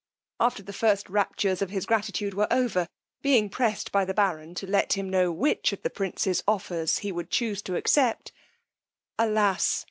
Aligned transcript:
After 0.39 0.63
the 0.63 0.73
first 0.73 1.07
raptures 1.11 1.61
of 1.61 1.69
his 1.69 1.85
gratitude 1.85 2.33
were 2.33 2.51
over, 2.51 2.87
being 3.21 3.51
pressed 3.51 3.91
by 3.91 4.03
the 4.03 4.15
baron 4.15 4.55
to 4.55 4.65
let 4.65 4.93
him 4.93 5.07
know 5.11 5.31
which 5.31 5.73
of 5.73 5.83
the 5.83 5.91
prince's 5.91 6.43
offers 6.47 6.97
he 7.05 7.11
would 7.11 7.29
chuse 7.29 7.61
to 7.61 7.75
accept; 7.75 8.31
alas! 9.19 9.79